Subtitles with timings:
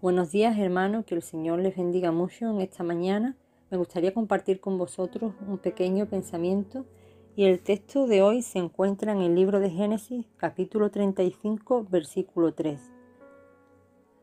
[0.00, 3.36] Buenos días hermanos, que el Señor les bendiga mucho en esta mañana.
[3.68, 6.86] Me gustaría compartir con vosotros un pequeño pensamiento
[7.34, 12.54] y el texto de hoy se encuentra en el libro de Génesis capítulo 35 versículo
[12.54, 12.80] 3.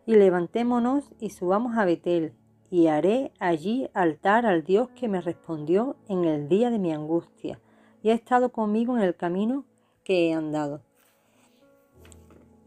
[0.06, 2.32] Y levantémonos y subamos a Betel
[2.72, 7.60] y haré allí altar al Dios que me respondió en el día de mi angustia
[8.02, 9.66] y ha estado conmigo en el camino
[10.06, 10.85] que he andado.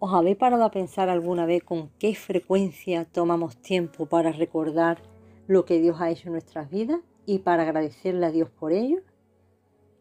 [0.01, 5.03] ¿Os habéis parado a pensar alguna vez con qué frecuencia tomamos tiempo para recordar
[5.49, 9.01] lo que Dios ha hecho en nuestras vidas y para agradecerle a Dios por ello?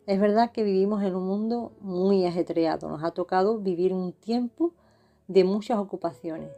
[0.05, 4.71] Es verdad que vivimos en un mundo muy ajetreado, nos ha tocado vivir un tiempo
[5.27, 6.51] de muchas ocupaciones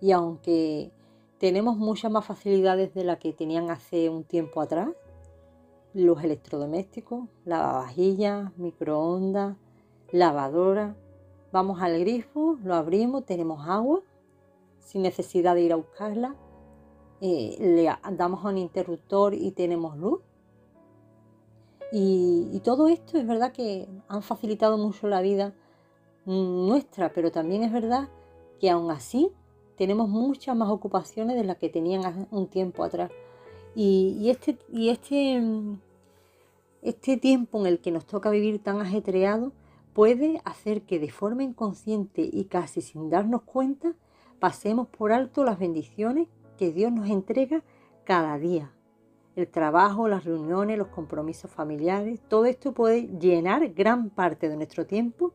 [0.00, 0.90] y aunque
[1.36, 4.88] tenemos muchas más facilidades de las que tenían hace un tiempo atrás,
[5.92, 9.58] los electrodomésticos, lavavajillas, microondas,
[10.12, 10.96] lavadora,
[11.52, 14.02] Vamos al grifo, lo abrimos, tenemos agua
[14.78, 16.36] sin necesidad de ir a buscarla.
[17.20, 20.20] Eh, le damos a un interruptor y tenemos luz.
[21.92, 25.54] Y, todo esto es verdad que han facilitado mucho la vida
[26.24, 28.08] nuestra, pero también es verdad
[28.60, 29.32] que aún así
[29.76, 33.10] tenemos muchas más ocupaciones de las que tenían un tiempo atrás.
[33.74, 35.42] Y, este, y este,
[36.82, 39.52] este tiempo en el que nos toca vivir tan ajetreado
[39.92, 43.94] puede hacer que de forma inconsciente y casi sin darnos cuenta
[44.38, 47.62] pasemos por alto las bendiciones que Dios nos entrega
[48.04, 48.72] cada día.
[49.36, 54.86] El trabajo, las reuniones, los compromisos familiares, todo esto puede llenar gran parte de nuestro
[54.86, 55.32] tiempo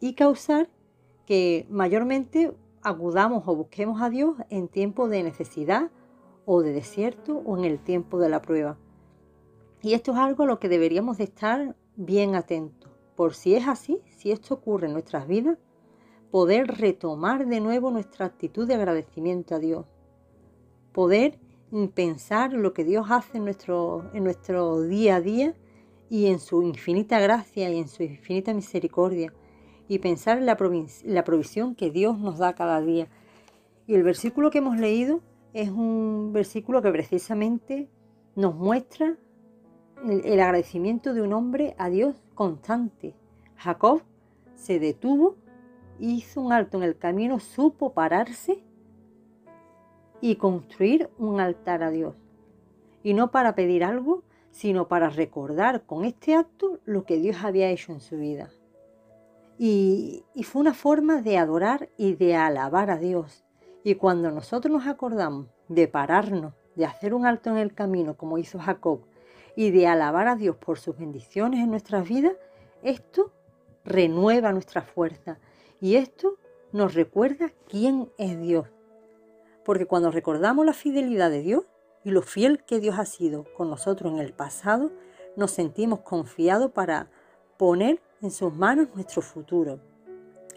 [0.00, 0.68] y causar
[1.26, 5.90] que mayormente acudamos o busquemos a Dios en tiempos de necesidad
[6.44, 8.76] o de desierto o en el tiempo de la prueba.
[9.82, 12.83] Y esto es algo a lo que deberíamos de estar bien atentos
[13.16, 15.58] por si es así, si esto ocurre en nuestras vidas,
[16.30, 19.86] poder retomar de nuevo nuestra actitud de agradecimiento a Dios,
[20.92, 21.38] poder
[21.94, 25.54] pensar lo que Dios hace en nuestro, día a día
[26.08, 29.32] y en su infinita gracia y en su infinita misericordia,
[29.86, 30.56] y pensar en la,
[31.04, 33.08] la provisión que Dios nos da cada día.
[33.86, 35.20] Y el versículo que hemos leído
[35.52, 37.88] es un versículo que precisamente
[38.34, 39.18] nos muestra
[40.24, 43.14] el agradecimiento de un hombre a Dios constante.
[43.56, 44.02] Jacob
[44.54, 45.36] se detuvo,
[45.98, 48.62] hizo un alto en el camino, supo pararse
[50.20, 52.14] y construir un altar a Dios.
[53.02, 57.68] Y no para pedir algo, sino para recordar con este acto lo que Dios había
[57.70, 58.50] hecho en su vida.
[59.58, 63.44] Y, y, fue una forma de adorar y de alabar a Dios.
[63.84, 68.38] Y cuando nosotros nos acordamos de pararnos, de hacer un alto en el camino, como
[68.38, 69.00] hizo Jacob,
[69.56, 72.34] y de alabar a Dios por sus bendiciones en nuestras vidas,
[72.82, 73.32] esto
[73.84, 75.38] renueva nuestra fuerza
[75.80, 76.36] y esto
[76.72, 78.66] nos recuerda quién es Dios.
[79.64, 81.64] Porque cuando recordamos la fidelidad de Dios
[82.04, 84.90] y lo fiel que Dios ha sido con nosotros en el pasado,
[85.36, 87.08] nos sentimos confiados para
[87.56, 89.80] poner en sus manos nuestro futuro.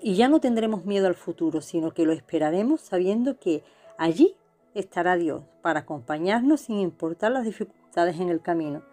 [0.01, 3.63] Y ya no tendremos miedo al futuro, sino que lo esperaremos sabiendo que
[3.97, 4.35] allí
[4.73, 8.83] estará Dios para acompañarnos sin importar las dificultades en el camino.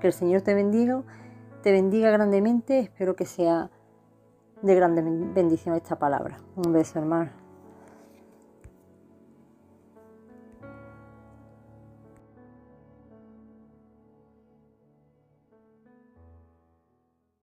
[0.00, 1.02] Que el Señor te bendiga,
[1.62, 2.80] te bendiga grandemente.
[2.80, 3.70] Espero que sea
[4.60, 6.38] de grande bendición esta palabra.
[6.56, 7.41] Un beso, hermano.